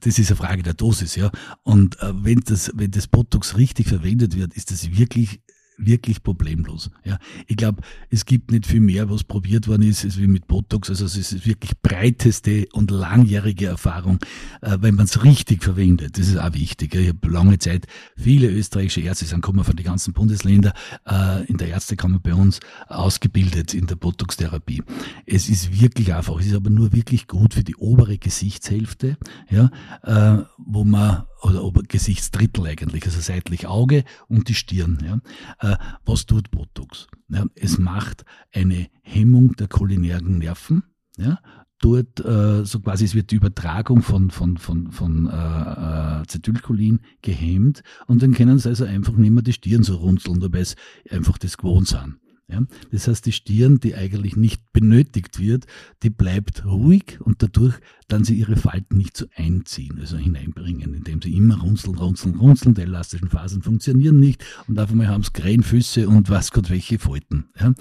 [0.00, 1.30] das ist eine Frage der Dosis, ja.
[1.62, 5.40] Und äh, wenn das, wenn das Botox richtig verwendet wird, ist das wirklich
[5.86, 6.90] wirklich problemlos.
[7.04, 10.46] Ja, ich glaube, es gibt nicht viel mehr, was probiert worden ist, ist wie mit
[10.46, 10.90] Botox.
[10.90, 14.18] Also es ist wirklich breiteste und langjährige Erfahrung,
[14.60, 16.18] äh, wenn man es richtig verwendet.
[16.18, 16.94] Das ist auch wichtig.
[16.94, 20.72] Ich habe lange Zeit viele österreichische Ärzte, sind kommen von den ganzen Bundesländern,
[21.08, 24.82] äh, in der Ärztekammer bei uns ausgebildet in der Botox-Therapie.
[25.26, 26.38] Es ist wirklich einfach.
[26.40, 29.16] Es ist aber nur wirklich gut für die obere Gesichtshälfte,
[29.48, 29.70] ja,
[30.02, 34.98] äh, wo man oder Gesichtsdrittel eigentlich, also seitlich Auge und die Stirn.
[35.04, 35.72] Ja.
[35.72, 37.08] Äh, was tut Botox?
[37.28, 40.84] Ja, es macht eine Hemmung der cholinären Nerven.
[41.16, 41.40] Ja,
[41.80, 47.00] dort äh, so quasi es wird die Übertragung von von von von äh, äh, Acetylcholin
[47.22, 50.76] gehemmt und dann können sie also einfach nicht mehr die Stirn so runzeln, dabei es
[51.10, 52.18] einfach das gewohnt sind.
[52.50, 52.62] Ja?
[52.90, 55.66] Das heißt, die Stirn, die eigentlich nicht benötigt wird,
[56.02, 61.22] die bleibt ruhig und dadurch dann sie ihre Falten nicht so einziehen, also hineinbringen, indem
[61.22, 62.74] sie immer runzeln, runzeln, runzeln.
[62.74, 66.98] Die elastischen Fasern funktionieren nicht und auf einmal haben sie Krähenfüße und was Gott welche
[66.98, 67.46] Falten.
[67.58, 67.74] Ja?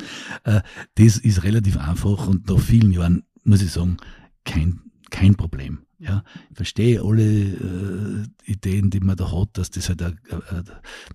[0.43, 0.61] Äh,
[0.95, 3.97] das ist relativ einfach und nach vielen Jahren, muss ich sagen,
[4.45, 5.79] kein, kein Problem.
[5.99, 10.63] Ja, ich verstehe alle äh, Ideen, die man da hat, dass das halt äh, äh,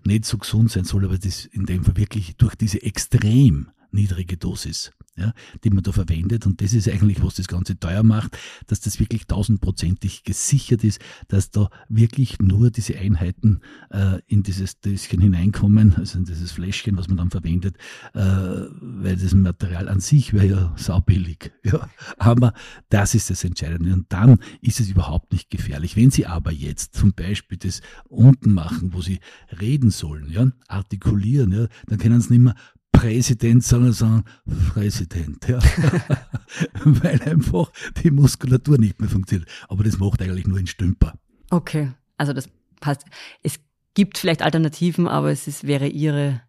[0.04, 4.36] nicht so gesund sein soll, aber das in dem Fall wirklich durch diese extrem niedrige
[4.36, 6.46] Dosis ja, die man da verwendet.
[6.46, 11.00] Und das ist eigentlich, was das Ganze teuer macht, dass das wirklich tausendprozentig gesichert ist,
[11.28, 16.96] dass da wirklich nur diese Einheiten äh, in dieses Döschen hineinkommen, also in dieses Fläschchen,
[16.96, 17.76] was man dann verwendet,
[18.14, 21.52] äh, weil das Material an sich wäre ja saubillig.
[21.64, 21.88] Ja.
[22.18, 22.52] Aber
[22.90, 23.94] das ist das Entscheidende.
[23.94, 25.96] Und dann ist es überhaupt nicht gefährlich.
[25.96, 29.18] Wenn Sie aber jetzt zum Beispiel das unten machen, wo Sie
[29.60, 32.54] reden sollen, ja, artikulieren, ja, dann können Sie nicht mehr
[33.04, 34.24] Präsident, sondern sagen
[34.72, 35.58] Präsident, ja.
[36.84, 37.70] Weil einfach
[38.02, 39.48] die Muskulatur nicht mehr funktioniert.
[39.68, 41.12] Aber das macht eigentlich nur ein Stümper.
[41.50, 42.48] Okay, also das
[42.80, 43.04] passt.
[43.42, 43.60] Es
[43.92, 46.40] gibt vielleicht Alternativen, aber es ist, wäre Ihre,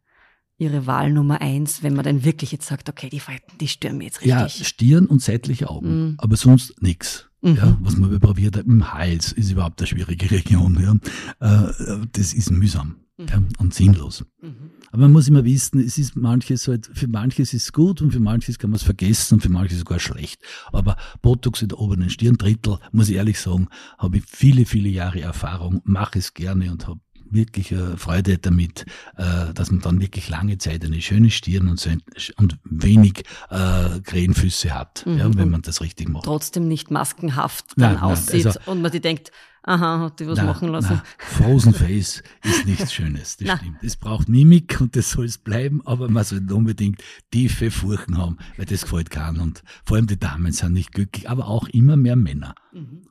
[0.58, 3.98] Ihre Wahl Nummer eins, wenn man dann wirklich jetzt sagt, okay, die Falten, die stören
[3.98, 4.30] mir jetzt richtig.
[4.30, 6.15] Ja, Stirn und seitliche Augen, mhm.
[6.20, 7.30] aber sonst nichts.
[7.41, 7.56] Mhm.
[7.58, 11.02] Ja, was man probiert hat, im Hals ist überhaupt eine schwierige Region.
[11.41, 11.68] Ja.
[11.68, 12.96] Äh, das ist mühsam.
[13.17, 14.25] Ja, und sinnlos.
[14.41, 14.71] Mhm.
[14.91, 18.12] Aber man muss immer wissen, es ist manches halt, für manches ist es gut und
[18.12, 20.41] für manches kann man es vergessen und für manches sogar schlecht.
[20.71, 25.21] Aber Botox in der oberen Stirndrittel, muss ich ehrlich sagen, habe ich viele, viele Jahre
[25.21, 26.99] Erfahrung, mache es gerne und habe
[27.30, 28.86] wirklich äh, Freude damit,
[29.17, 32.01] äh, dass man dann wirklich lange Zeit eine schöne Stirn und, so ein,
[32.38, 35.17] und wenig äh, Krähenfüße hat, mhm.
[35.17, 36.25] ja, wenn man das richtig macht.
[36.25, 39.32] Trotzdem nicht maskenhaft dann nein, aussieht also, und man sich denkt,
[39.65, 41.01] aha, hat die was na, machen lassen.
[41.01, 43.58] Na, Frozen Face ist nichts Schönes, das na.
[43.58, 43.78] stimmt.
[43.84, 48.38] Es braucht Mimik und das soll es bleiben, aber man soll unbedingt tiefe Furchen haben,
[48.58, 51.97] weil das gefällt keinem und vor allem die Damen sind nicht glücklich, aber auch immer
[51.97, 52.56] mehr Männer.
[52.73, 53.01] Mhm.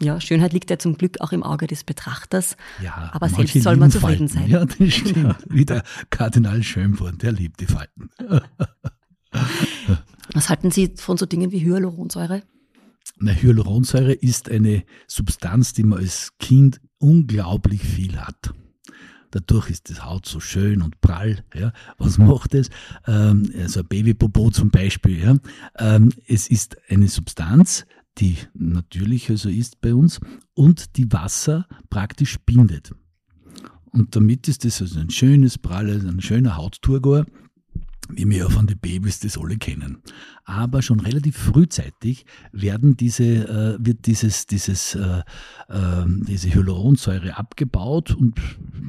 [0.00, 2.56] Ja, Schönheit liegt ja zum Glück auch im Auge des Betrachters.
[2.80, 4.48] Ja, aber selbst soll man zufrieden Falten.
[4.48, 4.48] sein.
[4.48, 5.36] Ja, das stimmt.
[5.48, 8.08] Wie der Kardinal Schönborn, der liebt die Falten.
[10.34, 12.42] Was halten Sie von so Dingen wie Hyaluronsäure?
[13.18, 18.52] Na, Hyaluronsäure ist eine Substanz, die man als Kind unglaublich viel hat.
[19.30, 21.44] Dadurch ist das Haut so schön und prall.
[21.54, 21.72] Ja.
[21.98, 22.70] Was macht es?
[23.06, 25.22] Ähm, also Babypopo zum Beispiel.
[25.22, 25.36] Ja.
[25.76, 27.84] Ähm, es ist eine Substanz,
[28.18, 30.20] die natürlich also ist bei uns
[30.54, 32.92] und die Wasser praktisch bindet.
[33.90, 37.26] Und damit ist das also ein schönes, pralles, ein schöner Hautturgor,
[38.10, 40.02] wie wir ja von den Babys das alle kennen.
[40.48, 45.18] Aber schon relativ frühzeitig werden diese, äh, wird dieses, dieses, äh,
[45.68, 48.40] äh, diese Hyaluronsäure abgebaut und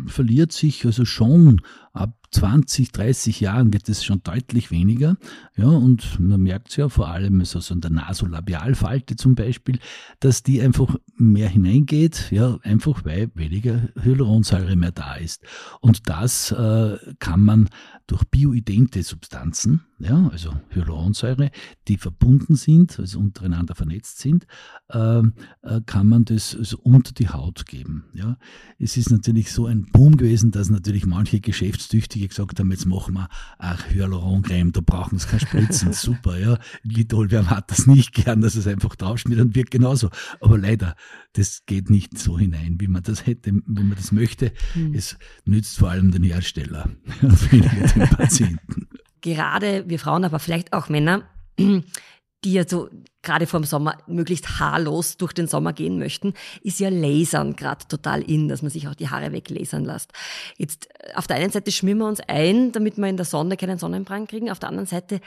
[0.08, 1.60] verliert sich also schon
[1.92, 5.18] ab 20, 30 Jahren wird es schon deutlich weniger.
[5.58, 9.80] Ja, und man merkt es ja vor allem so, so in der Nasolabialfalte zum Beispiel,
[10.22, 15.44] dass die einfach mehr hineingeht, ja, einfach weil weniger Hyaluronsäure mehr da ist.
[15.82, 17.68] Und das äh, kann man
[18.08, 21.52] durch bioidente Substanzen, ja, also Hyaluronsäure,
[21.88, 24.48] die verbunden sind, also untereinander vernetzt sind,
[24.90, 28.06] äh, äh, kann man das also unter die Haut geben.
[28.14, 28.38] Ja.
[28.78, 33.16] Es ist natürlich so ein Boom gewesen, dass natürlich manche Geschäftstüchtige gesagt haben, jetzt machen
[33.16, 36.58] wir auch Hyaluroncreme, da brauchen sie keine Spritzen, super, ja.
[36.84, 40.10] Lidol, wer hat das nicht gern, dass es einfach draufschmiert und wirkt genauso.
[40.40, 40.96] Aber leider,
[41.34, 44.54] das geht nicht so hinein, wie man das hätte, wenn man das möchte.
[44.74, 44.94] Hm.
[44.94, 46.90] Es nützt vor allem den Hersteller
[47.22, 48.88] und weniger den Patienten
[49.22, 51.24] gerade wir Frauen, aber vielleicht auch Männer,
[51.58, 52.90] die ja so
[53.22, 57.86] gerade vor dem Sommer möglichst haarlos durch den Sommer gehen möchten, ist ja Lasern gerade
[57.88, 60.14] total in, dass man sich auch die Haare weglasern lässt.
[60.58, 63.58] Jetzt äh, auf der einen Seite schmieren wir uns ein, damit wir in der Sonne
[63.58, 65.20] keinen Sonnenbrand kriegen, auf der anderen Seite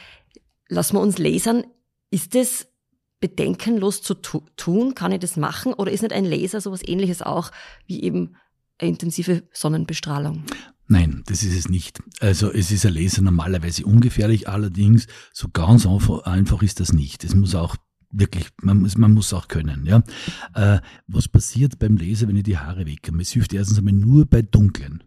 [0.69, 1.65] lassen wir uns lasern.
[2.11, 2.69] Ist das
[3.21, 4.95] bedenkenlos zu tu tun?
[4.95, 5.75] Kann ich das machen?
[5.75, 7.51] Oder ist nicht ein Laser sowas ähnliches auch
[7.87, 8.37] wie eben
[8.79, 10.45] intensive Sonnenbestrahlung?
[10.93, 12.03] Nein, das ist es nicht.
[12.21, 17.25] Also es ist ein Laser normalerweise ungefährlich, allerdings so ganz einfach ist das nicht.
[17.25, 17.77] Es muss auch
[18.11, 19.87] wirklich, man muss, man muss auch können.
[19.87, 20.03] Ja.
[20.55, 23.11] Äh, was passiert beim Laser, wenn ich die Haare wecke?
[23.19, 25.03] Es hilft erstens einmal nur bei Dunklen.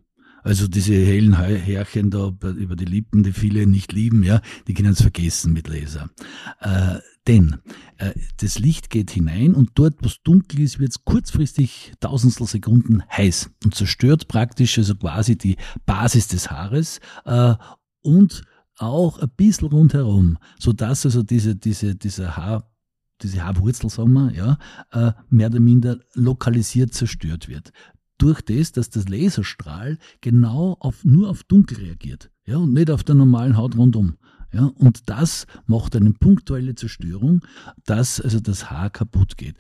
[0.46, 4.92] Also diese hellen Härchen da über die Lippen, die viele nicht lieben, ja, die können
[4.92, 6.12] es vergessen mit Laser.
[6.60, 7.56] Äh, denn
[7.98, 12.46] äh, das Licht geht hinein und dort, wo es dunkel ist, wird es kurzfristig tausendstel
[12.46, 17.56] Sekunden heiß und zerstört praktisch also quasi die Basis des Haares äh,
[18.02, 18.44] und
[18.78, 22.70] auch ein bisschen rundherum, sodass also diese, diese, diese Haar
[23.22, 24.58] diese Haarwurzel, sagen wir, ja,
[24.92, 27.72] äh, mehr oder minder lokalisiert zerstört wird
[28.18, 32.32] durch das, dass das Laserstrahl genau auf, nur auf dunkel reagiert.
[32.46, 34.16] Ja, und nicht auf der normalen Haut rundum.
[34.54, 37.42] Ja, und das macht eine punktuelle Zerstörung,
[37.86, 39.58] dass also das Haar kaputt geht.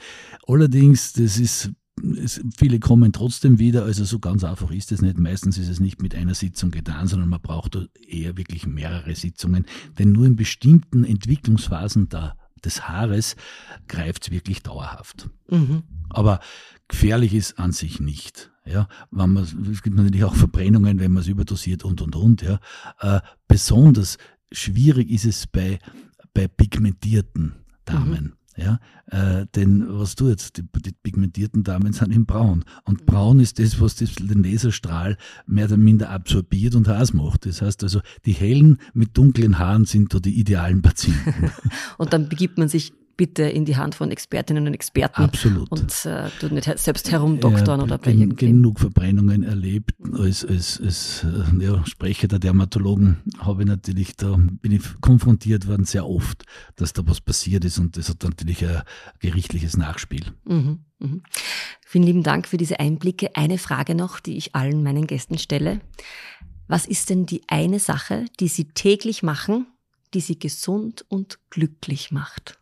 [0.47, 1.71] Allerdings, das ist
[2.17, 5.17] es, viele kommen trotzdem wieder, also so ganz einfach ist es nicht.
[5.17, 9.65] Meistens ist es nicht mit einer Sitzung getan, sondern man braucht eher wirklich mehrere Sitzungen,
[9.97, 12.35] denn nur in bestimmten Entwicklungsphasen da,
[12.65, 13.36] des Haares
[13.88, 15.30] greift es wirklich dauerhaft.
[15.49, 15.84] Mhm.
[16.10, 16.39] Aber
[16.88, 18.51] gefährlich ist an sich nicht.
[18.65, 22.41] Ja, wenn man, es gibt natürlich auch Verbrennungen, wenn man es überdosiert und und und.
[22.41, 22.60] Ja,
[22.99, 24.17] äh, besonders
[24.51, 25.80] schwierig ist es bei
[26.34, 28.23] bei pigmentierten Damen.
[28.23, 28.34] Mhm.
[28.57, 32.63] Ja, äh, denn was du jetzt, die, die, pigmentierten Damen sind in Braun.
[32.85, 33.05] Und.
[33.05, 37.45] Braun ist das, was das, den Laserstrahl mehr oder minder absorbiert und heiß macht.
[37.45, 41.51] Das heißt also, die hellen mit dunklen Haaren sind da die idealen Patienten.
[41.97, 45.21] und dann begibt man sich bitte in die Hand von Expertinnen und Experten.
[45.21, 45.71] Absolut.
[45.71, 49.91] Und äh, du nicht selbst herumdoktern ja, oder bei gen, Genug Verbrennungen erlebt.
[50.13, 55.67] Als, als, als äh, ja, Sprecher der Dermatologen habe ich natürlich da, bin ich konfrontiert
[55.67, 56.43] worden sehr oft,
[56.75, 58.82] dass da was passiert ist und das hat natürlich ein
[59.19, 60.25] gerichtliches Nachspiel.
[60.45, 61.17] Mhm, mh.
[61.86, 63.36] Vielen lieben Dank für diese Einblicke.
[63.36, 65.80] Eine Frage noch, die ich allen meinen Gästen stelle.
[66.67, 69.67] Was ist denn die eine Sache, die Sie täglich machen,
[70.13, 72.60] die Sie gesund und glücklich macht?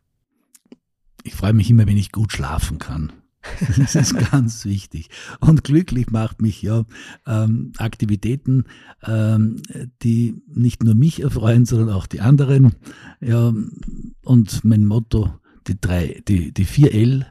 [1.24, 3.12] Ich freue mich immer, wenn ich gut schlafen kann.
[3.78, 5.10] Das ist ganz wichtig.
[5.40, 6.86] Und glücklich macht mich ja
[7.28, 8.66] ähm, Aktivitäten,
[9.04, 9.62] ähm,
[10.02, 12.76] die nicht nur mich erfreuen, sondern auch die anderen.
[13.20, 13.54] Ja,
[14.24, 17.28] und mein Motto, die drei, die, die vier L,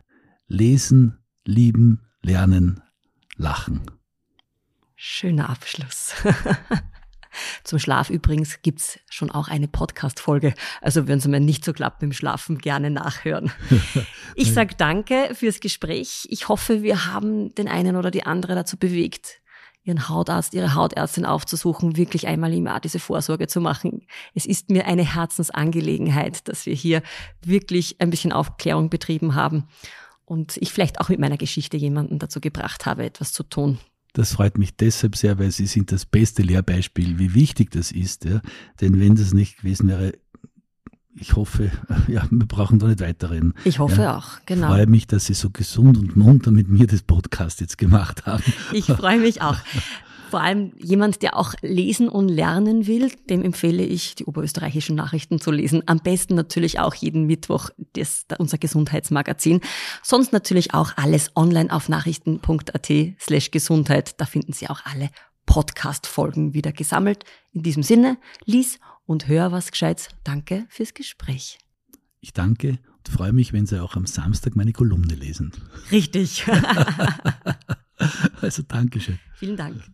[0.48, 2.82] lesen, lieben, lernen,
[3.36, 3.80] lachen.
[4.94, 6.12] Schöner Abschluss.
[7.64, 10.54] Zum Schlaf übrigens gibt's schon auch eine Podcast-Folge.
[10.80, 13.52] Also wenn es mir nicht so klappt dem Schlafen, gerne nachhören.
[14.34, 16.26] Ich sage danke fürs Gespräch.
[16.30, 19.42] Ich hoffe, wir haben den einen oder die andere dazu bewegt,
[19.84, 24.06] ihren Hautarzt, ihre Hautärztin aufzusuchen, wirklich einmal im Jahr diese Vorsorge zu machen.
[24.34, 27.02] Es ist mir eine Herzensangelegenheit, dass wir hier
[27.44, 29.68] wirklich ein bisschen Aufklärung betrieben haben
[30.24, 33.78] und ich vielleicht auch mit meiner Geschichte jemanden dazu gebracht habe, etwas zu tun.
[34.12, 38.24] Das freut mich deshalb sehr, weil Sie sind das beste Lehrbeispiel, wie wichtig das ist.
[38.24, 38.42] Ja.
[38.80, 40.12] Denn wenn das nicht gewesen wäre,
[41.14, 41.70] ich hoffe,
[42.08, 43.54] ja, wir brauchen da nicht weiterreden.
[43.64, 44.68] Ich hoffe ja, auch, genau.
[44.68, 48.26] Ich freue mich, dass Sie so gesund und munter mit mir das Podcast jetzt gemacht
[48.26, 48.42] haben.
[48.72, 49.56] Ich freue mich auch.
[50.32, 55.38] Vor allem jemand, der auch lesen und lernen will, dem empfehle ich, die oberösterreichischen Nachrichten
[55.38, 55.82] zu lesen.
[55.84, 59.60] Am besten natürlich auch jeden Mittwoch das, unser Gesundheitsmagazin.
[60.02, 62.90] Sonst natürlich auch alles online auf nachrichten.at
[63.20, 64.18] slash Gesundheit.
[64.22, 65.10] Da finden Sie auch alle
[65.44, 67.26] Podcast-Folgen wieder gesammelt.
[67.52, 68.16] In diesem Sinne,
[68.46, 70.08] lies und hör was Gescheites.
[70.24, 71.58] Danke fürs Gespräch.
[72.20, 75.52] Ich danke und freue mich, wenn Sie auch am Samstag meine Kolumne lesen.
[75.90, 76.46] Richtig.
[78.40, 79.18] also Dankeschön.
[79.34, 79.92] Vielen Dank.